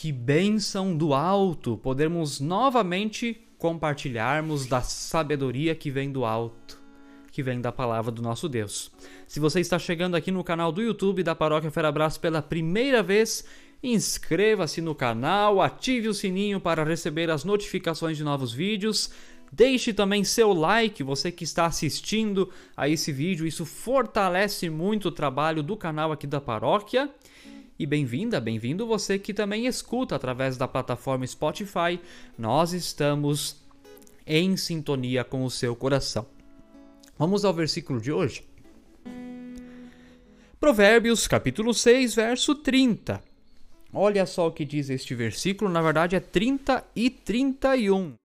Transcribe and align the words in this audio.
Que 0.00 0.12
bênção 0.12 0.96
do 0.96 1.12
alto 1.12 1.76
podermos 1.76 2.40
novamente 2.40 3.38
compartilharmos 3.58 4.64
da 4.64 4.80
sabedoria 4.80 5.74
que 5.74 5.90
vem 5.90 6.10
do 6.10 6.24
alto, 6.24 6.80
que 7.30 7.42
vem 7.42 7.60
da 7.60 7.70
palavra 7.70 8.10
do 8.10 8.22
nosso 8.22 8.48
Deus. 8.48 8.90
Se 9.28 9.38
você 9.38 9.60
está 9.60 9.78
chegando 9.78 10.14
aqui 10.14 10.30
no 10.30 10.42
canal 10.42 10.72
do 10.72 10.80
YouTube 10.80 11.22
da 11.22 11.34
Paróquia 11.34 11.70
Ferabras 11.70 12.16
pela 12.16 12.40
primeira 12.40 13.02
vez, 13.02 13.44
inscreva-se 13.82 14.80
no 14.80 14.94
canal, 14.94 15.60
ative 15.60 16.08
o 16.08 16.14
sininho 16.14 16.62
para 16.62 16.82
receber 16.82 17.30
as 17.30 17.44
notificações 17.44 18.16
de 18.16 18.24
novos 18.24 18.54
vídeos. 18.54 19.10
Deixe 19.52 19.92
também 19.92 20.24
seu 20.24 20.54
like, 20.54 21.02
você 21.02 21.30
que 21.30 21.44
está 21.44 21.66
assistindo 21.66 22.48
a 22.74 22.88
esse 22.88 23.12
vídeo, 23.12 23.46
isso 23.46 23.66
fortalece 23.66 24.70
muito 24.70 25.08
o 25.08 25.12
trabalho 25.12 25.62
do 25.62 25.76
canal 25.76 26.10
aqui 26.10 26.26
da 26.26 26.40
paróquia. 26.40 27.10
E 27.80 27.86
bem-vinda, 27.86 28.38
bem-vindo 28.38 28.86
você 28.86 29.18
que 29.18 29.32
também 29.32 29.64
escuta 29.64 30.14
através 30.14 30.58
da 30.58 30.68
plataforma 30.68 31.26
Spotify. 31.26 31.98
Nós 32.36 32.74
estamos 32.74 33.56
em 34.26 34.54
sintonia 34.54 35.24
com 35.24 35.46
o 35.46 35.50
seu 35.50 35.74
coração. 35.74 36.26
Vamos 37.18 37.42
ao 37.42 37.54
versículo 37.54 37.98
de 37.98 38.12
hoje. 38.12 38.44
Provérbios, 40.60 41.26
capítulo 41.26 41.72
6, 41.72 42.16
verso 42.16 42.54
30. 42.54 43.22
Olha 43.94 44.26
só 44.26 44.48
o 44.48 44.52
que 44.52 44.66
diz 44.66 44.90
este 44.90 45.14
versículo, 45.14 45.70
na 45.70 45.80
verdade 45.80 46.14
é 46.14 46.20
30 46.20 46.84
e 46.94 47.08
31. 47.08 48.19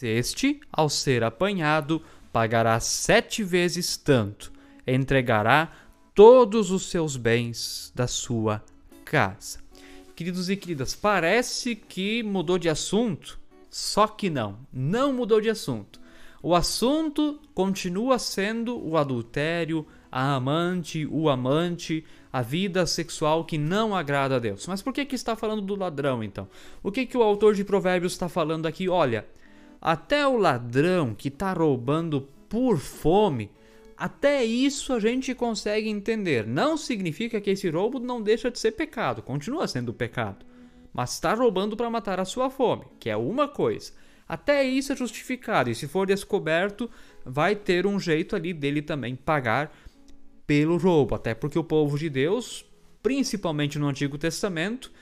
Este, 0.00 0.58
ao 0.72 0.88
ser 0.88 1.22
apanhado, 1.22 2.02
pagará 2.32 2.80
sete 2.80 3.44
vezes 3.44 3.94
tanto, 3.94 4.50
entregará 4.86 5.70
todos 6.14 6.70
os 6.70 6.88
seus 6.88 7.16
bens 7.18 7.92
da 7.94 8.06
sua 8.06 8.64
casa. 9.04 9.60
Queridos 10.16 10.48
e 10.48 10.56
queridas, 10.56 10.94
parece 10.94 11.76
que 11.76 12.22
mudou 12.22 12.58
de 12.58 12.70
assunto, 12.70 13.38
só 13.68 14.06
que 14.06 14.30
não, 14.30 14.58
não 14.72 15.12
mudou 15.12 15.42
de 15.42 15.50
assunto. 15.50 16.00
O 16.42 16.54
assunto 16.54 17.38
continua 17.54 18.18
sendo 18.18 18.82
o 18.82 18.96
adultério, 18.96 19.86
a 20.10 20.34
amante, 20.34 21.06
o 21.06 21.28
amante, 21.28 22.04
a 22.32 22.40
vida 22.40 22.86
sexual 22.86 23.44
que 23.44 23.58
não 23.58 23.94
agrada 23.94 24.36
a 24.36 24.38
Deus. 24.38 24.66
Mas 24.66 24.80
por 24.80 24.92
que, 24.92 25.04
que 25.04 25.14
está 25.14 25.36
falando 25.36 25.60
do 25.60 25.76
ladrão 25.76 26.24
então? 26.24 26.48
O 26.82 26.90
que, 26.90 27.04
que 27.04 27.16
o 27.16 27.22
autor 27.22 27.54
de 27.54 27.62
Provérbios 27.62 28.12
está 28.12 28.28
falando 28.28 28.66
aqui? 28.66 28.88
Olha, 28.88 29.26
até 29.82 30.24
o 30.24 30.36
ladrão 30.36 31.12
que 31.12 31.26
está 31.26 31.52
roubando 31.52 32.28
por 32.48 32.78
fome, 32.78 33.50
até 33.96 34.44
isso 34.44 34.92
a 34.92 35.00
gente 35.00 35.34
consegue 35.34 35.88
entender. 35.88 36.46
Não 36.46 36.76
significa 36.76 37.40
que 37.40 37.50
esse 37.50 37.68
roubo 37.68 37.98
não 37.98 38.22
deixa 38.22 38.48
de 38.48 38.60
ser 38.60 38.72
pecado, 38.72 39.22
continua 39.22 39.66
sendo 39.66 39.92
pecado. 39.92 40.46
Mas 40.92 41.14
está 41.14 41.34
roubando 41.34 41.76
para 41.76 41.90
matar 41.90 42.20
a 42.20 42.24
sua 42.24 42.48
fome, 42.48 42.84
que 43.00 43.10
é 43.10 43.16
uma 43.16 43.48
coisa. 43.48 43.92
Até 44.28 44.62
isso 44.62 44.92
é 44.92 44.96
justificado, 44.96 45.68
e 45.68 45.74
se 45.74 45.88
for 45.88 46.06
descoberto, 46.06 46.88
vai 47.24 47.56
ter 47.56 47.84
um 47.84 47.98
jeito 47.98 48.36
ali 48.36 48.52
dele 48.54 48.82
também 48.82 49.16
pagar 49.16 49.74
pelo 50.46 50.76
roubo. 50.76 51.16
Até 51.16 51.34
porque 51.34 51.58
o 51.58 51.64
povo 51.64 51.98
de 51.98 52.08
Deus, 52.08 52.64
principalmente 53.02 53.80
no 53.80 53.88
Antigo 53.88 54.16
Testamento, 54.16 54.92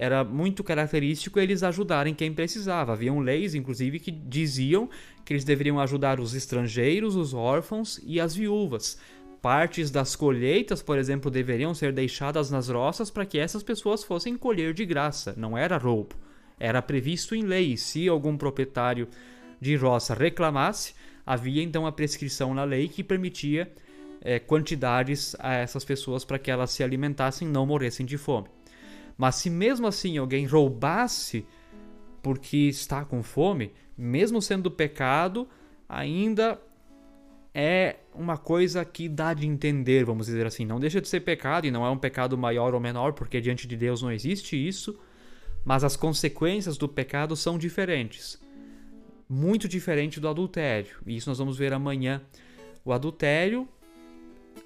era 0.00 0.22
muito 0.22 0.62
característico 0.62 1.40
eles 1.40 1.64
ajudarem 1.64 2.14
quem 2.14 2.32
precisava. 2.32 2.92
Haviam 2.92 3.18
leis, 3.18 3.56
inclusive, 3.56 3.98
que 3.98 4.12
diziam 4.12 4.88
que 5.24 5.32
eles 5.32 5.42
deveriam 5.42 5.80
ajudar 5.80 6.20
os 6.20 6.34
estrangeiros, 6.34 7.16
os 7.16 7.34
órfãos 7.34 8.00
e 8.06 8.20
as 8.20 8.32
viúvas. 8.32 8.96
Partes 9.42 9.90
das 9.90 10.14
colheitas, 10.14 10.80
por 10.80 10.98
exemplo, 10.98 11.32
deveriam 11.32 11.74
ser 11.74 11.92
deixadas 11.92 12.48
nas 12.48 12.68
roças 12.68 13.10
para 13.10 13.26
que 13.26 13.40
essas 13.40 13.64
pessoas 13.64 14.04
fossem 14.04 14.36
colher 14.36 14.72
de 14.72 14.86
graça. 14.86 15.34
Não 15.36 15.58
era 15.58 15.76
roubo. 15.76 16.14
Era 16.60 16.80
previsto 16.80 17.34
em 17.34 17.42
lei. 17.42 17.76
Se 17.76 18.06
algum 18.06 18.36
proprietário 18.36 19.08
de 19.60 19.74
roça 19.74 20.14
reclamasse, 20.14 20.94
havia 21.26 21.60
então 21.62 21.86
a 21.86 21.92
prescrição 21.92 22.54
na 22.54 22.62
lei 22.62 22.86
que 22.86 23.02
permitia 23.02 23.68
é, 24.20 24.38
quantidades 24.38 25.34
a 25.40 25.54
essas 25.54 25.84
pessoas 25.84 26.24
para 26.24 26.38
que 26.38 26.52
elas 26.52 26.70
se 26.70 26.84
alimentassem 26.84 27.48
e 27.48 27.50
não 27.50 27.66
morressem 27.66 28.06
de 28.06 28.16
fome. 28.16 28.46
Mas 29.18 29.34
se 29.34 29.50
mesmo 29.50 29.88
assim 29.88 30.16
alguém 30.16 30.46
roubasse 30.46 31.44
porque 32.22 32.56
está 32.56 33.04
com 33.04 33.22
fome, 33.22 33.72
mesmo 33.96 34.40
sendo 34.40 34.70
pecado, 34.70 35.48
ainda 35.88 36.60
é 37.52 37.96
uma 38.14 38.36
coisa 38.36 38.84
que 38.84 39.08
dá 39.08 39.34
de 39.34 39.44
entender, 39.44 40.04
vamos 40.04 40.26
dizer 40.26 40.46
assim. 40.46 40.64
Não 40.64 40.78
deixa 40.78 41.00
de 41.00 41.08
ser 41.08 41.20
pecado 41.20 41.66
e 41.66 41.70
não 41.72 41.84
é 41.84 41.90
um 41.90 41.98
pecado 41.98 42.38
maior 42.38 42.74
ou 42.74 42.80
menor, 42.80 43.12
porque 43.12 43.40
diante 43.40 43.66
de 43.66 43.76
Deus 43.76 44.00
não 44.00 44.12
existe 44.12 44.56
isso, 44.56 44.96
mas 45.64 45.82
as 45.82 45.96
consequências 45.96 46.78
do 46.78 46.88
pecado 46.88 47.34
são 47.34 47.58
diferentes. 47.58 48.40
Muito 49.28 49.66
diferente 49.68 50.20
do 50.20 50.28
adultério. 50.28 50.98
E 51.04 51.16
isso 51.16 51.28
nós 51.28 51.38
vamos 51.38 51.58
ver 51.58 51.72
amanhã. 51.72 52.22
O 52.84 52.92
adultério 52.92 53.68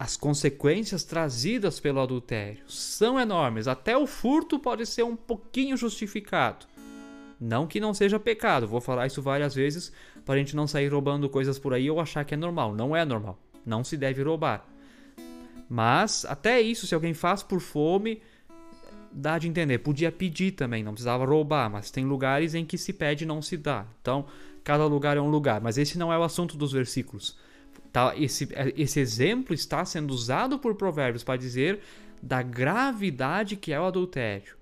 as 0.00 0.16
consequências 0.16 1.04
trazidas 1.04 1.78
pelo 1.78 2.00
adultério 2.00 2.62
são 2.66 3.20
enormes. 3.20 3.68
Até 3.68 3.98
o 3.98 4.06
furto 4.06 4.58
pode 4.58 4.86
ser 4.86 5.02
um 5.02 5.14
pouquinho 5.14 5.76
justificado. 5.76 6.64
Não 7.38 7.66
que 7.66 7.78
não 7.78 7.92
seja 7.92 8.18
pecado, 8.18 8.66
vou 8.66 8.80
falar 8.80 9.06
isso 9.08 9.20
várias 9.20 9.54
vezes 9.54 9.92
para 10.24 10.36
a 10.36 10.38
gente 10.38 10.56
não 10.56 10.66
sair 10.66 10.90
roubando 10.90 11.28
coisas 11.28 11.58
por 11.58 11.74
aí 11.74 11.90
ou 11.90 12.00
achar 12.00 12.24
que 12.24 12.32
é 12.32 12.36
normal. 12.36 12.74
Não 12.74 12.96
é 12.96 13.04
normal. 13.04 13.38
Não 13.64 13.84
se 13.84 13.94
deve 13.94 14.22
roubar. 14.22 14.66
Mas 15.68 16.24
até 16.24 16.62
isso, 16.62 16.86
se 16.86 16.94
alguém 16.94 17.12
faz 17.12 17.42
por 17.42 17.60
fome, 17.60 18.22
dá 19.12 19.38
de 19.38 19.48
entender. 19.48 19.80
Podia 19.80 20.10
pedir 20.10 20.52
também, 20.52 20.82
não 20.82 20.92
precisava 20.92 21.26
roubar, 21.26 21.68
mas 21.68 21.90
tem 21.90 22.06
lugares 22.06 22.54
em 22.54 22.64
que 22.64 22.78
se 22.78 22.94
pede 22.94 23.24
e 23.24 23.26
não 23.26 23.42
se 23.42 23.54
dá. 23.58 23.84
Então, 24.00 24.24
cada 24.64 24.86
lugar 24.86 25.18
é 25.18 25.20
um 25.20 25.28
lugar. 25.28 25.60
Mas 25.60 25.76
esse 25.76 25.98
não 25.98 26.10
é 26.10 26.18
o 26.18 26.22
assunto 26.22 26.56
dos 26.56 26.72
versículos. 26.72 27.36
Tá, 27.92 28.14
esse, 28.16 28.48
esse 28.76 29.00
exemplo 29.00 29.52
está 29.52 29.84
sendo 29.84 30.12
usado 30.12 30.58
por 30.58 30.76
Provérbios 30.76 31.24
para 31.24 31.38
dizer 31.38 31.80
da 32.22 32.42
gravidade 32.42 33.56
que 33.56 33.72
é 33.72 33.80
o 33.80 33.84
adultério. 33.84 34.56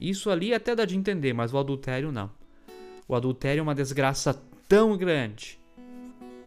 Isso 0.00 0.30
ali 0.30 0.52
até 0.52 0.74
dá 0.74 0.84
de 0.84 0.96
entender, 0.96 1.32
mas 1.32 1.54
o 1.54 1.58
adultério 1.58 2.12
não. 2.12 2.30
O 3.08 3.14
adultério 3.14 3.60
é 3.60 3.62
uma 3.62 3.74
desgraça 3.74 4.34
tão 4.68 4.96
grande, 4.96 5.58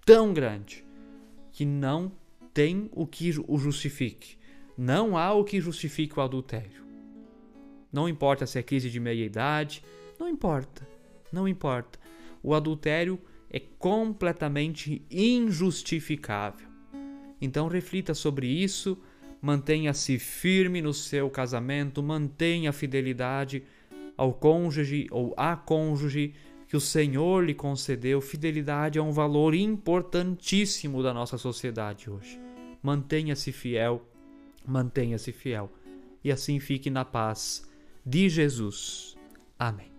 tão 0.05 0.33
grande, 0.33 0.85
que 1.51 1.65
não 1.65 2.11
tem 2.53 2.89
o 2.91 3.07
que 3.07 3.33
o 3.47 3.57
justifique. 3.57 4.37
Não 4.77 5.17
há 5.17 5.33
o 5.33 5.43
que 5.43 5.59
justifique 5.59 6.19
o 6.19 6.21
adultério. 6.21 6.83
Não 7.91 8.07
importa 8.07 8.45
se 8.45 8.59
é 8.59 8.63
crise 8.63 8.89
de 8.89 8.99
meia 8.99 9.25
idade, 9.25 9.83
não 10.19 10.27
importa, 10.27 10.87
não 11.31 11.47
importa. 11.47 11.97
O 12.43 12.53
adultério 12.53 13.19
é 13.49 13.59
completamente 13.59 15.01
injustificável. 15.09 16.67
Então 17.41 17.67
reflita 17.67 18.13
sobre 18.13 18.47
isso, 18.47 18.97
mantenha-se 19.41 20.19
firme 20.19 20.81
no 20.81 20.93
seu 20.93 21.29
casamento, 21.29 22.03
mantenha 22.03 22.69
a 22.69 22.73
fidelidade 22.73 23.63
ao 24.17 24.33
cônjuge 24.33 25.07
ou 25.11 25.33
à 25.37 25.55
cônjuge 25.55 26.33
que 26.67 26.75
o 26.75 26.81
Senhor 26.81 27.43
lhe 27.43 27.53
concedeu. 27.53 28.21
Fidelidade 28.21 28.99
é 28.99 29.01
um 29.01 29.11
valor 29.11 29.55
importantíssimo 29.55 31.01
da 31.01 31.13
nossa 31.13 31.37
sociedade 31.37 32.09
hoje. 32.09 32.39
Mantenha-se 32.83 33.51
fiel, 33.51 34.05
mantenha-se 34.65 35.31
fiel 35.31 35.71
e 36.23 36.31
assim 36.31 36.59
fique 36.59 36.89
na 36.89 37.05
paz 37.05 37.67
de 38.05 38.29
Jesus. 38.29 39.17
Amém. 39.57 39.98